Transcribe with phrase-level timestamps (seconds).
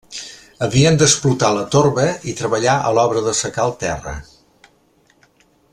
[0.67, 4.15] Havien d'explotar la torba i treballar a l'obra d'assecar el terra.